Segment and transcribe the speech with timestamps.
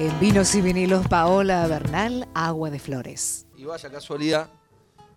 [0.00, 3.44] En Vinos y Vinilos, Paola Bernal, Agua de Flores.
[3.54, 4.48] Y vaya casualidad,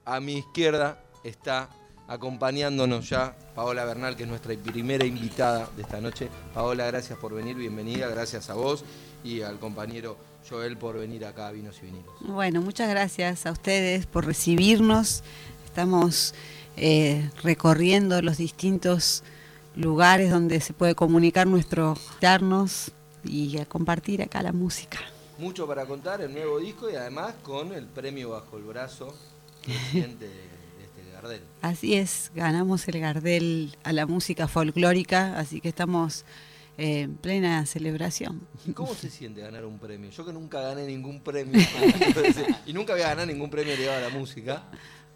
[0.03, 1.69] a mi izquierda está
[2.05, 6.27] acompañándonos ya Paola Bernal, que es nuestra primera invitada de esta noche.
[6.53, 8.83] Paola, gracias por venir, bienvenida, gracias a vos
[9.23, 10.17] y al compañero
[10.49, 12.13] Joel por venir acá a Vinos y Vinilos.
[12.19, 15.23] Bueno, muchas gracias a ustedes por recibirnos.
[15.63, 16.35] Estamos
[16.75, 19.23] eh, recorriendo los distintos
[19.77, 22.91] lugares donde se puede comunicar nuestro darnos
[23.23, 24.99] y a compartir acá la música.
[25.37, 29.15] Mucho para contar, el nuevo disco y además con el premio bajo el brazo
[29.65, 31.41] reciente de este Gardel.
[31.61, 36.25] Así es, ganamos el Gardel a la música folclórica, así que estamos
[36.77, 38.41] eh, en plena celebración.
[38.65, 40.11] ¿Y cómo se siente ganar un premio?
[40.11, 41.61] Yo que nunca gané ningún premio
[42.65, 44.63] y nunca voy a ganar ningún premio ligado a la música.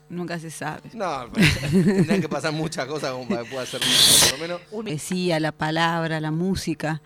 [0.09, 0.89] Nunca se sabe.
[0.93, 1.29] No,
[1.69, 4.61] tendrían que pasar muchas cosas como para que pueda ser por lo menos.
[4.71, 7.01] Poesía, la palabra, la música.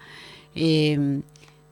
[0.55, 1.21] Eh,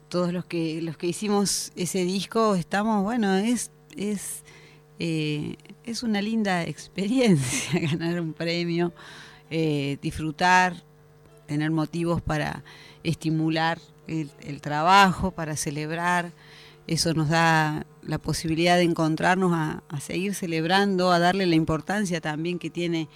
[0.10, 4.44] todos los que los que hicimos ese disco estamos, bueno, es es
[5.00, 5.56] eh,
[5.86, 8.94] es una linda experiencia ganar un premio,
[9.50, 10.76] eh, disfrutar,
[11.48, 12.64] tener motivos para
[13.04, 16.32] estimular el, el, trabajo, para celebrar.
[16.90, 22.58] Eso nos da la posibilidad de encontrarnos a, seguir celebrando, a darle la importancia también
[22.58, 23.10] que tiene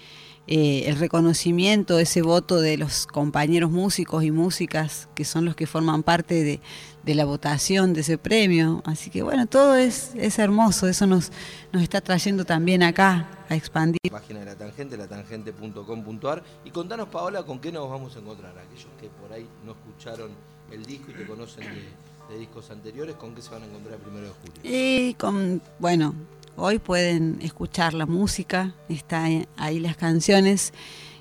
[0.45, 5.65] eh, el reconocimiento, ese voto de los compañeros músicos y músicas que son los que
[5.65, 6.43] forman parte
[7.03, 8.83] de, la votación de ese premio.
[8.85, 11.31] Así que bueno, todo es, hermoso, eso nos,
[11.73, 13.97] está trayendo también acá a expandir.
[14.11, 18.91] Página de la tangente, latangente.com.ar y contanos Paola con qué nos vamos a encontrar, aquellos
[19.01, 20.29] que por ahí no escucharon
[20.69, 23.95] el disco y te conocen de, de discos anteriores, ¿con qué se van a encontrar
[23.95, 24.61] el primero de julio?
[24.63, 26.15] Y con, bueno,
[26.55, 30.71] Hoy pueden escuchar la música, están ahí las canciones,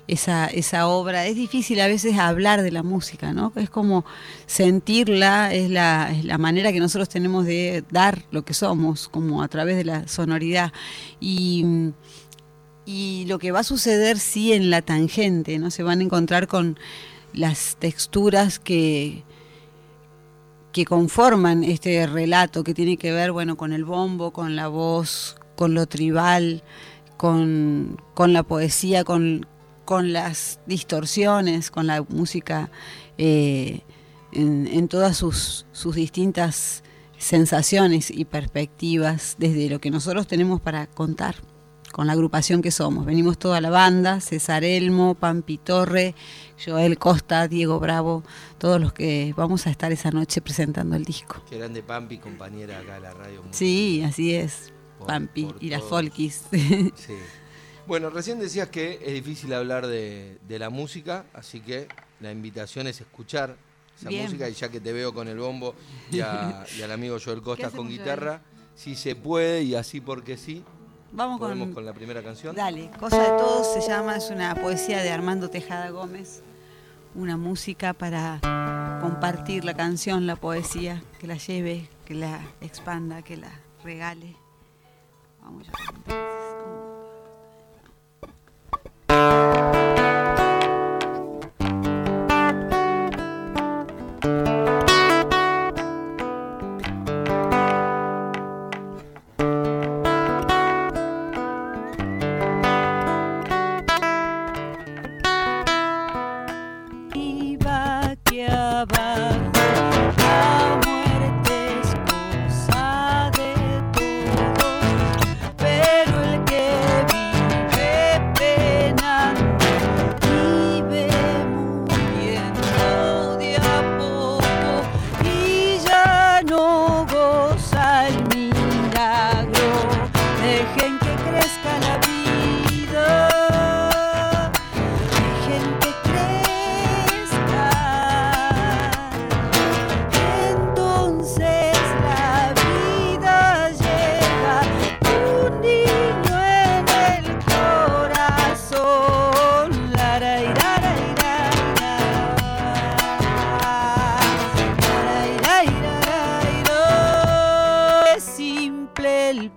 [0.07, 1.25] esa, esa obra.
[1.25, 3.51] Es difícil a veces hablar de la música, ¿no?
[3.55, 4.05] Es como
[4.45, 9.47] sentirla, es la, la manera que nosotros tenemos de dar lo que somos, como a
[9.47, 10.71] través de la sonoridad.
[11.19, 11.65] Y,
[12.85, 15.71] y lo que va a suceder sí en la tangente, ¿no?
[15.71, 16.77] Se van a encontrar con
[17.33, 19.23] las texturas que,
[20.73, 25.37] que conforman este relato que tiene que ver bueno con el bombo, con la voz,
[25.55, 26.63] con lo tribal,
[27.15, 29.45] con, con la poesía, con,
[29.85, 32.71] con, las distorsiones, con la música
[33.19, 33.81] eh,
[34.31, 36.83] en, en, todas sus, sus distintas
[37.19, 41.35] sensaciones y perspectivas desde lo que nosotros tenemos para contar
[41.93, 43.05] con la agrupación que somos.
[43.05, 46.15] Venimos toda la banda, César Elmo, Pampi Torre,
[46.63, 48.23] Joel Costa, Diego Bravo,
[48.57, 51.43] todos los que vamos a estar esa noche presentando el disco.
[51.47, 53.43] Qué grande Pampi, compañera acá de la radio.
[53.51, 56.45] Sí, así es, por, Pampi por y las Folkis.
[56.51, 57.13] Sí.
[57.85, 61.89] Bueno, recién decías que es difícil hablar de, de, la música, así que
[62.21, 63.57] la invitación es escuchar
[63.99, 64.23] esa Bien.
[64.23, 65.75] música y ya que te veo con el bombo
[66.09, 68.41] y, a, y al amigo Joel Costa con guitarra,
[68.73, 70.63] si se puede y así porque sí,
[71.15, 72.55] Vamos con, con, la primera canción.
[72.55, 76.41] Dale, Cosa de Todos se llama, es una poesía de Armando Tejada Gómez,
[77.13, 78.39] una música para
[78.99, 83.51] compartir la canción, la poesía, que la lleve, que la expanda, que la
[83.83, 84.35] regale.
[85.43, 85.67] Vamos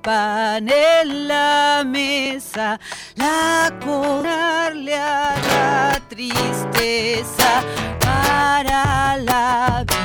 [0.07, 2.79] pan en la mesa,
[3.17, 7.65] la cobrarle a la tristeza
[7.99, 9.96] para la vida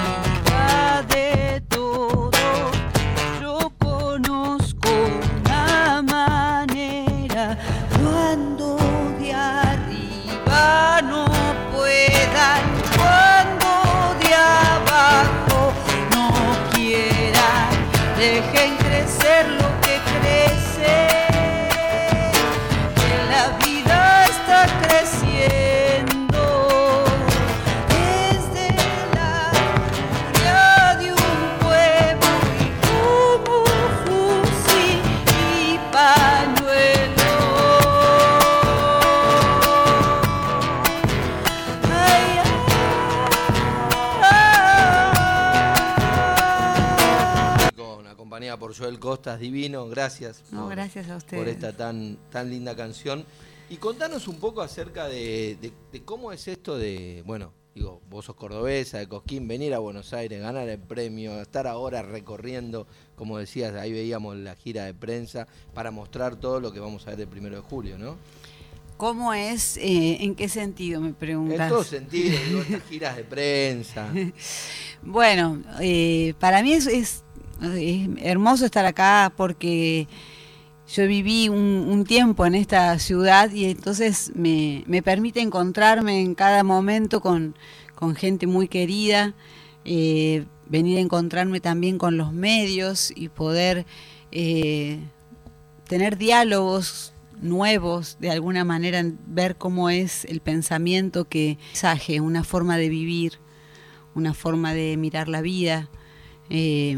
[49.22, 50.44] por Costas, divino, gracias.
[50.52, 51.44] No, gracias a ustedes.
[51.44, 53.24] Por esta tan, tan linda canción.
[53.70, 55.72] Y contanos un poco acerca de,
[56.06, 60.42] cómo es esto de, bueno, digo, vos sos cordobesa, de Cosquín, venir a Buenos Aires,
[60.42, 65.92] ganar el premio, estar ahora recorriendo, como decías, ahí veíamos la gira de prensa, para
[65.92, 68.18] mostrar todo lo que vamos a ver el primero de julio, ¿no?
[68.98, 69.78] ¿Cómo es?
[69.78, 71.62] Eh, ¿En qué sentido me preguntas?
[71.62, 74.14] En todo sentido, digo, estas giras de prensa.
[75.02, 77.24] bueno, eh, para mí es, es,
[77.62, 80.08] hermoso estar acá porque
[80.94, 87.22] yo viví un, tiempo en esta ciudad y entonces me, permite encontrarme en cada momento
[87.22, 87.56] con,
[88.16, 89.36] gente muy querida,
[89.86, 93.86] eh, venir a encontrarme también con los medios y poder
[94.32, 95.00] eh,
[95.88, 102.78] tener diálogos nuevos, de alguna manera ver cómo es el pensamiento que mensaje, una forma
[102.78, 103.34] de vivir,
[104.16, 105.90] una forma de mirar la vida.
[106.50, 106.98] Eh,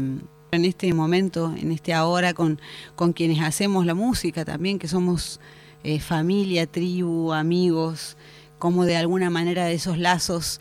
[0.54, 2.60] en este momento, en este ahora, con,
[2.96, 5.40] con quienes hacemos la música también, que somos
[5.86, 8.16] eh, familia, tribu, amigos,
[8.58, 10.58] como de alguna manera esos lazos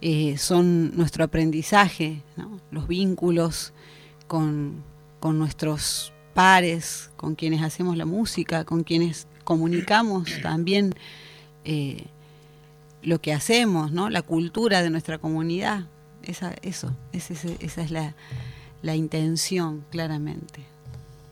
[0.00, 2.22] eh, son nuestro aprendizaje,
[2.72, 3.72] los vínculos
[4.26, 4.82] con,
[5.22, 10.94] nuestros pares, con quienes hacemos la música, con quienes comunicamos también
[11.64, 12.06] eh,
[13.02, 14.10] lo que hacemos, ¿no?
[14.10, 15.86] la cultura de nuestra comunidad.
[16.24, 18.14] Esa, eso, esa es la,
[18.84, 20.60] la intención, claramente.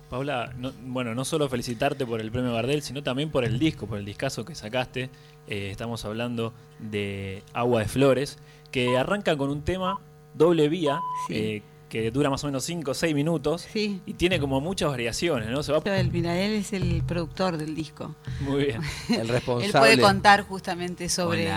[0.08, 0.54] Paula,
[0.84, 4.06] bueno, no solo felicitarte por el premio Gardel, sino también por el disco, por el
[4.06, 5.10] discazo que sacaste.
[5.46, 8.38] Eh, estamos hablando de Agua de Flores,
[8.70, 10.00] que arranca con un tema
[10.32, 11.60] doble vía, eh,
[11.90, 15.62] que dura más o menos 5 o 6 minutos y tiene como muchas variaciones, ¿no?
[15.62, 15.82] Se va...
[16.10, 18.14] Mira, él es el productor del disco.
[18.40, 18.80] Muy bien.
[19.10, 19.66] el responsable.
[19.66, 21.50] él puede contar justamente sobre,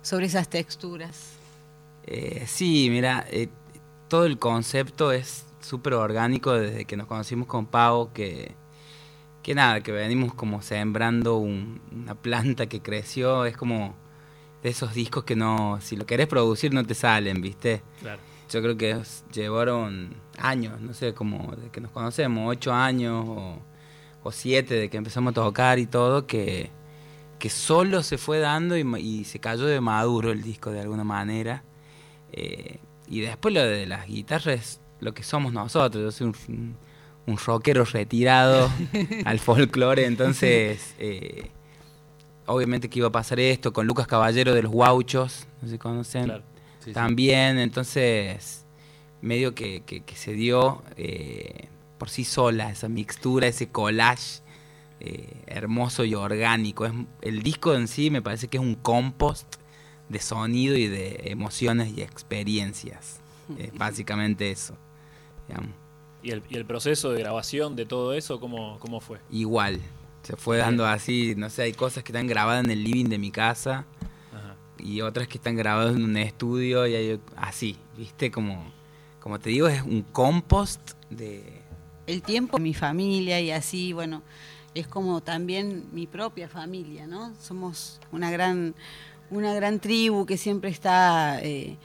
[0.00, 1.32] sobre esas texturas.
[2.06, 3.26] Eh, sí, mira,
[4.14, 8.54] todo el concepto es súper orgánico desde que nos conocimos con Pau, que,
[9.42, 13.96] que nada, que venimos como sembrando una planta que creció, es como
[14.62, 17.82] de esos discos que no, si lo querés producir no te salen, ¿viste?
[18.02, 18.20] Claro.
[18.48, 19.02] Yo creo que
[19.32, 24.96] llevaron años, no sé, como de que nos conocemos, ocho años o, siete de que
[24.96, 26.70] empezamos a tocar y todo, que,
[27.40, 31.64] que solo se fue dando y, se cayó de maduro el disco de alguna manera.
[32.30, 32.78] Eh,
[33.08, 36.02] y después lo de las guitarras es lo que somos nosotros.
[36.02, 36.76] Yo soy un,
[37.26, 38.70] un rockero retirado
[39.24, 41.50] al folclore, entonces eh,
[42.46, 45.78] obviamente que iba a pasar esto con Lucas Caballero de los Guauchos, no sé si
[45.78, 46.42] conocen.
[46.92, 48.66] También, entonces
[49.22, 54.42] medio que, que, se dio eh, por sí sola esa mixtura, ese collage
[55.00, 56.84] eh, hermoso y orgánico.
[56.84, 56.92] Es,
[57.22, 59.56] el disco en sí me parece que es un compost
[60.08, 63.20] de sonido y de emociones y experiencias.
[63.78, 64.76] básicamente eso.
[66.22, 69.18] ¿Y el, ¿Y el, proceso de grabación de todo eso, cómo, cómo fue?
[69.30, 69.80] Igual.
[70.22, 73.18] Se fue dando así, no sé, hay cosas que están grabadas en el living de
[73.18, 73.84] mi casa
[74.78, 78.30] y otras que están grabadas en un estudio y hay así, ¿viste?
[78.30, 78.64] Como,
[79.20, 81.62] como te digo, es un compost de...
[82.06, 84.22] El tiempo, mi familia y así, bueno,
[84.74, 87.34] es como también mi propia familia, ¿no?
[87.40, 88.74] Somos una gran
[89.30, 91.76] una gran tribu que siempre está eh,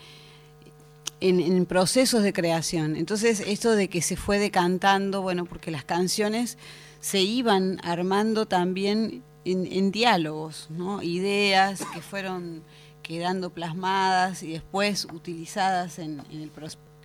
[1.20, 2.96] en, procesos de creación.
[2.96, 6.58] Entonces, esto de que se fue decantando, bueno, porque las canciones
[7.00, 11.02] se iban armando también en, diálogos, ¿no?
[11.02, 12.62] Ideas que fueron
[13.02, 16.52] quedando plasmadas y después utilizadas en, el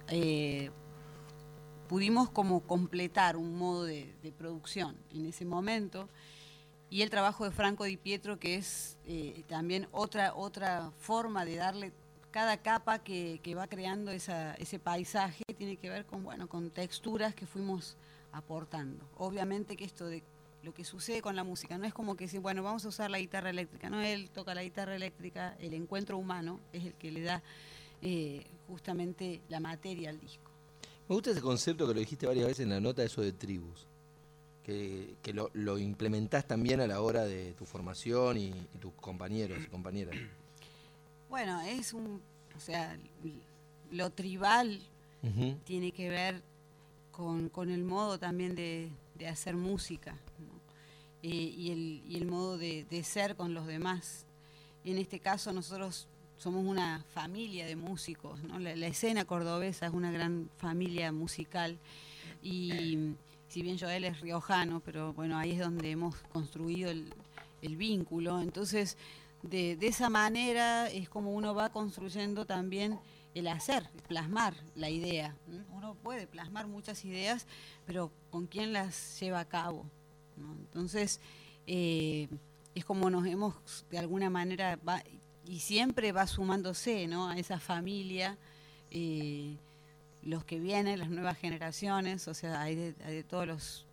[0.09, 0.71] eh,
[1.89, 6.09] pudimos como completar un modo de, de producción en ese momento
[6.95, 11.57] y el trabajo de Franco Di Pietro, que es eh, también otra, otra forma de
[11.57, 11.93] darle
[12.31, 17.47] cada capa que, va creando ese paisaje, tiene que ver con, bueno, con texturas que
[17.47, 17.97] fuimos
[18.31, 19.05] aportando.
[19.17, 20.23] Obviamente que esto de
[20.63, 23.11] lo que sucede con la música, no es como que si, bueno, vamos a usar
[23.11, 27.11] la guitarra eléctrica, no, él toca la guitarra eléctrica, el encuentro humano es el que
[27.11, 27.43] le da
[28.03, 30.53] eh, justamente la materia al disco.
[31.09, 33.89] Me gusta ese concepto que lo dijiste varias veces en la nota, eso de tribus
[34.65, 39.67] que, lo, lo, implementás también a la hora de tu formación y, tus compañeros y
[39.67, 40.17] compañeras.
[41.29, 42.23] Bueno, es un,
[42.57, 42.97] o sea,
[43.91, 44.81] lo tribal
[45.65, 46.43] tiene que ver
[47.11, 48.91] con, el modo también de,
[49.29, 50.17] hacer música
[51.23, 54.25] eh, y, el, y, el, modo de, ser con los demás.
[54.85, 58.59] En este caso nosotros somos una familia de músicos, ¿no?
[58.59, 61.79] la, la escena cordobesa es una gran familia musical
[62.43, 63.15] y
[63.55, 68.41] si bien Joel es riojano, pero bueno, ahí es donde hemos construido el, vínculo.
[68.41, 68.97] Entonces,
[69.43, 72.99] de, esa manera es como uno va construyendo también
[73.33, 75.37] el hacer, plasmar la idea.
[75.73, 77.47] Uno puede plasmar muchas ideas,
[77.87, 79.87] pero ¿con quién las lleva a cabo?
[80.37, 81.21] Entonces,
[81.69, 82.27] eh,
[82.75, 83.55] es como nos hemos,
[83.89, 84.81] de alguna manera,
[85.47, 87.29] y siempre va sumándose ¿no?
[87.29, 88.37] a esa familia.
[88.91, 89.57] Eh,
[90.25, 93.87] los que vienen, las nuevas generaciones, o sea, hay de, todos los,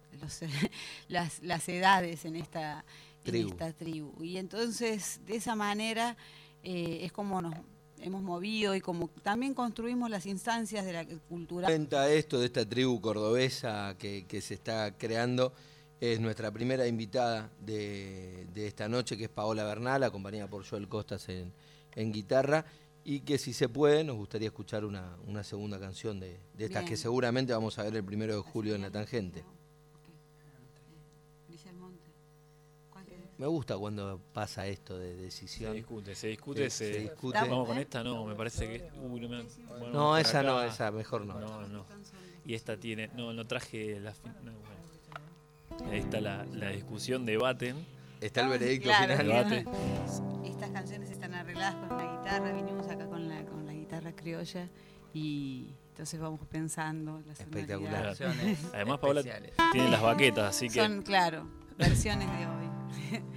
[1.10, 2.86] las, edades en esta,
[3.24, 3.50] tribu.
[3.50, 4.24] esta tribu.
[4.24, 6.16] Y entonces, de esa manera,
[6.64, 7.56] eh, es como nos
[8.02, 11.68] hemos movido y como también construimos las instancias de la cultura.
[11.68, 15.54] Cuenta esto de esta tribu cordobesa que, se está creando.
[16.00, 21.30] Es nuestra primera invitada de, esta noche, que es Paola Bernal, acompañada por Joel Costas
[21.30, 21.54] en,
[21.96, 22.66] en guitarra
[23.04, 26.86] y que si se puede nos gustaría escuchar una, una segunda canción de, de estas
[26.86, 29.44] que seguramente vamos a ver el primero de julio en la tangente.
[33.42, 35.72] Me gusta cuando pasa esto de decisión.
[35.72, 37.40] Se discute, se discute, se, discute.
[37.40, 38.92] Vamos con esta, no, me parece que.
[39.02, 39.44] Uy, no, me,
[39.92, 41.40] no esa no, esa mejor no.
[41.40, 41.86] No, no.
[42.46, 43.08] Y esta tiene.
[43.16, 44.14] No, no traje la.
[45.90, 47.74] Ahí está la, la discusión, debate.
[48.20, 49.66] Está el veredicto final.
[50.46, 52.81] Estas canciones están arregladas con la guitarra, vinimos
[54.22, 54.68] criolla
[55.14, 58.16] y entonces vamos pensando las Espectacular.
[58.74, 59.24] Además, Paola
[59.72, 60.82] tiene las baquetas, así que.
[60.82, 61.48] Son, claro,
[61.78, 63.22] versiones de hoy,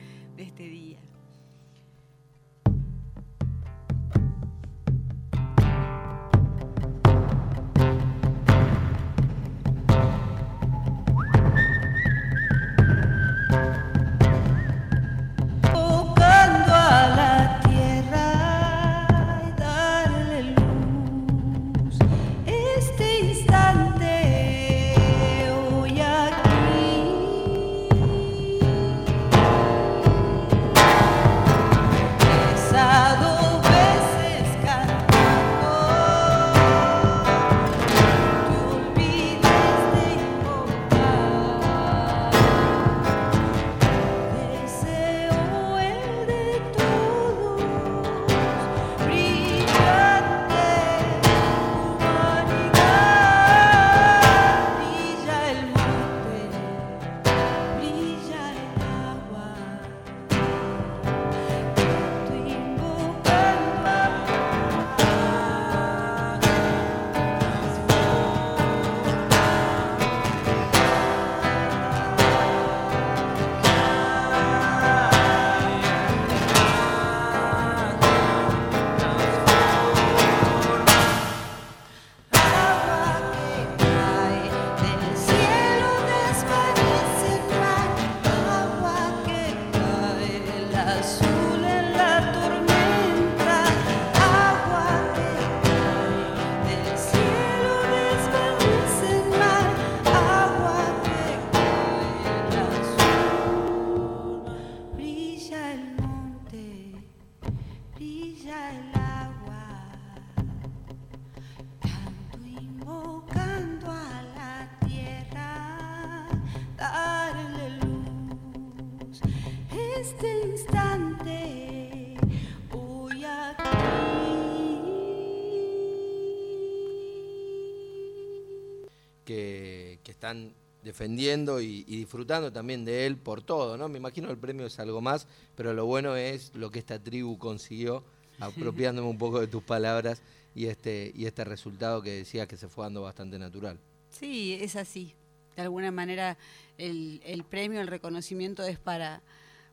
[130.95, 133.89] defendiendo y, disfrutando también de él por todo, ¿no?
[133.89, 137.37] Me imagino el premio es algo más, pero lo bueno es lo que esta tribu
[137.37, 138.05] consiguió,
[138.39, 140.23] apropiándome un poco de tus palabras
[140.55, 143.77] y este, y este resultado que decías que se fue dando bastante natural.
[144.09, 145.15] Sí, es así.
[145.57, 146.39] De alguna manera
[146.79, 149.21] el, premio, el reconocimiento es para,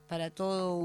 [0.09, 0.79] para todo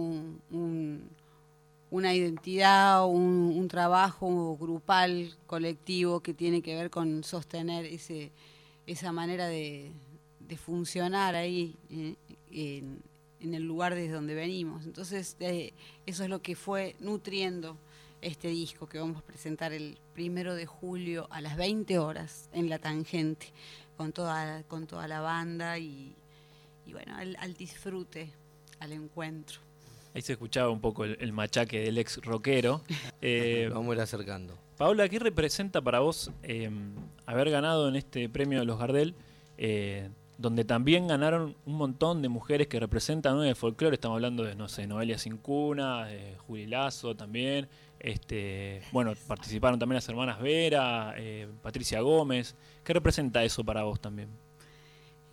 [1.91, 8.33] una identidad, un, un trabajo grupal, colectivo que tiene que ver con sostener ese
[8.87, 9.91] esa manera de,
[10.57, 12.85] funcionar ahí eh,
[13.41, 14.85] en, el lugar desde donde venimos.
[14.85, 15.37] Entonces,
[16.07, 17.77] eso es lo que fue nutriendo
[18.23, 22.69] este disco que vamos a presentar el primero de julio a las 20 horas en
[22.69, 23.49] La Tangente,
[23.97, 26.15] con toda, con toda la banda y,
[26.91, 28.31] bueno, al, disfrute,
[28.79, 29.61] al encuentro.
[30.15, 32.83] Ahí se escuchaba un poco el, machaque del ex rockero.
[33.21, 34.57] Eh, vamos a ir acercando.
[34.77, 36.31] Paola, ¿qué representa para vos
[37.27, 39.15] haber ganado en este premio de los Gardel?
[39.59, 43.95] Eh, donde también ganaron un montón de mujeres que representan el folclore.
[43.95, 47.69] Estamos hablando de, no sé, Noelia Cincuna, de Juli Lazo también.
[47.99, 52.55] Este, bueno, participaron también las hermanas Vera, eh, Patricia Gómez.
[52.85, 54.29] ¿Qué representa eso para vos también?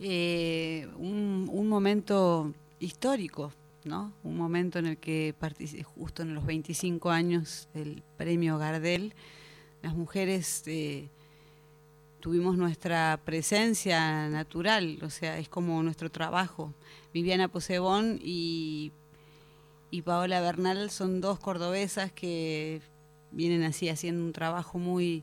[0.00, 3.52] Eh, un, momento histórico,
[3.84, 4.12] ¿no?
[4.24, 5.34] Un momento en el que
[5.94, 9.14] justo en los 25 años del premio Gardel,
[9.82, 11.10] las mujeres eh,
[12.24, 16.72] tuvimos nuestra presencia natural, o sea, es como nuestro trabajo.
[17.12, 18.92] Viviana Posebón y,
[19.90, 22.80] y Paola Bernal son dos cordobesas que
[23.30, 25.22] vienen así haciendo un trabajo muy,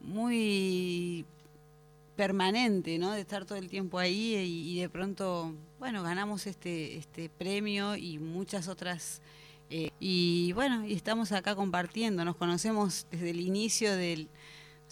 [0.00, 1.24] muy
[2.16, 3.12] permanente, ¿no?
[3.12, 8.18] De estar todo el tiempo ahí y, de pronto, bueno, ganamos este, este premio y
[8.18, 9.22] muchas otras.
[9.70, 14.28] Eh, y bueno, y estamos acá compartiendo, nos conocemos desde el inicio del,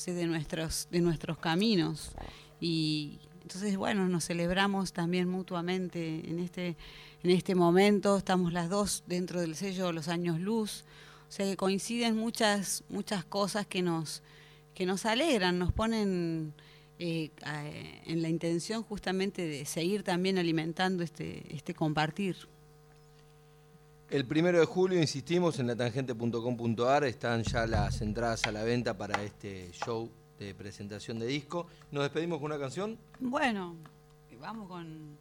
[0.06, 2.12] de, nuestros, de nuestros caminos.
[2.60, 6.76] Y entonces, bueno, nos celebramos también mutuamente en este,
[7.22, 8.16] en este momento.
[8.16, 10.84] Estamos las dos dentro del sello Los Años Luz.
[11.28, 14.22] O sea que coinciden muchas, muchas cosas que nos,
[14.74, 16.54] que nos alegran, nos ponen
[16.98, 17.30] eh,
[18.06, 22.36] en la intención justamente de seguir también alimentando este, este compartir.
[24.10, 28.98] El primero de julio, insistimos, en la tangente.com.ar están ya las entradas a la venta
[28.98, 31.68] para este show de presentación de disco.
[31.92, 32.98] ¿Nos despedimos con una canción?
[33.20, 33.76] Bueno,
[34.40, 35.16] vamos con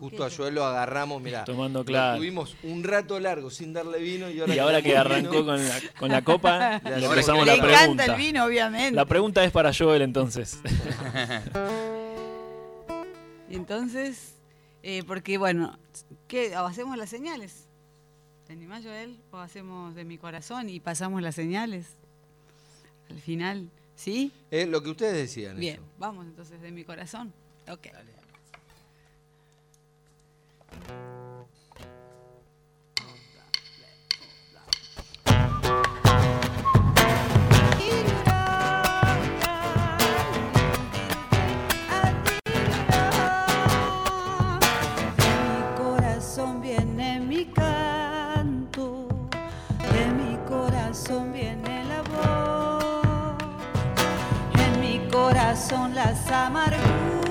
[0.00, 1.44] Justo a Joel lo agarramos, mira.
[1.44, 2.16] Tomando claro.
[2.16, 5.80] Tuvimos un rato largo sin darle vino y ahora, y ahora que, arrancó con la,
[5.98, 7.66] con la copa, le empezamos la pregunta.
[7.66, 8.92] Le encanta el vino, obviamente.
[8.92, 10.60] La pregunta es para Joel entonces.
[13.50, 14.36] entonces,
[14.82, 15.78] eh, porque bueno,
[16.28, 16.54] ¿qué?
[16.54, 17.65] ¿Hacemos las señales?
[18.46, 19.18] ¿Te animás, Joel?
[19.32, 21.88] ¿O hacemos de mi corazón y pasamos las señales?
[23.10, 24.30] Al final, ¿sí?
[24.52, 25.58] Es lo que ustedes decían.
[25.58, 27.32] Bien, vamos entonces de mi corazón.
[27.68, 27.88] Ok.
[27.92, 28.14] Dale.
[45.18, 47.44] Mi corazón viene mi
[48.76, 53.36] de mi corazón viene la voz,
[54.52, 57.25] en mi corazón las amarguras.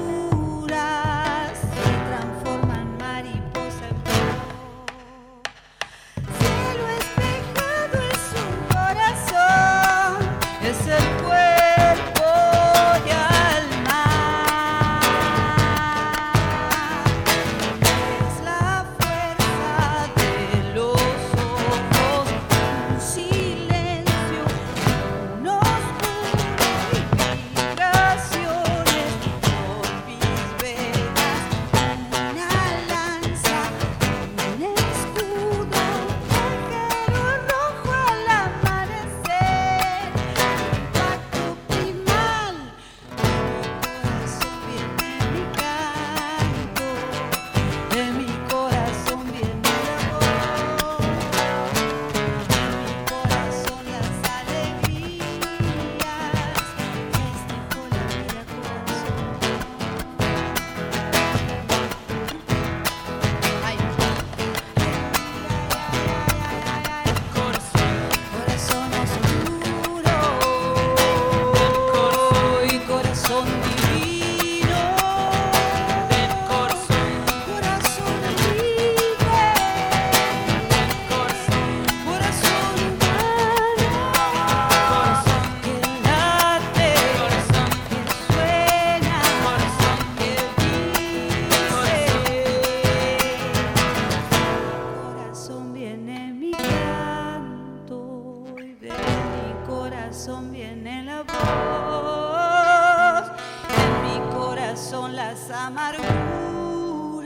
[105.78, 107.22] amarguras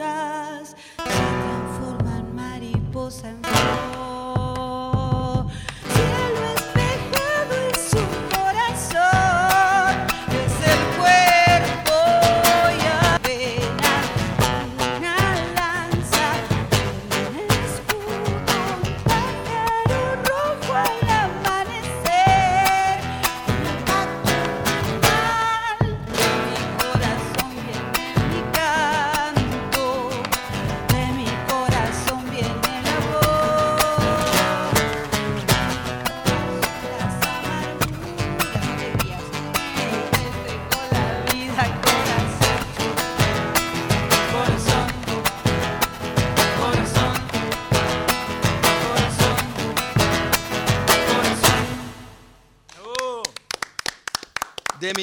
[0.70, 3.59] se transforma en mariposa en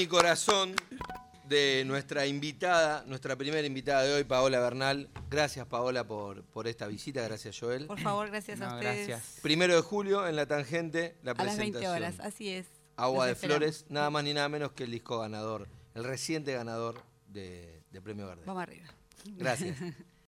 [0.08, 0.74] corazón
[1.48, 5.08] de nuestra invitada, nuestra primera invitada de hoy, Paola Bernal.
[5.30, 7.22] Gracias, Paola, por, por esta visita.
[7.22, 7.86] Gracias, Joel.
[7.86, 9.08] Por favor, gracias a ustedes.
[9.08, 9.40] Gracias.
[9.42, 11.76] Primero de julio, en La Tangente, la presentación.
[11.76, 12.66] A las 20 horas, así es.
[12.96, 13.58] Agua Los de esperamos.
[13.58, 18.02] Flores, nada más ni nada menos que el disco ganador, el reciente ganador de, de
[18.02, 18.46] Premio Gardel.
[18.46, 18.86] Vamos arriba.
[19.36, 19.76] Gracias.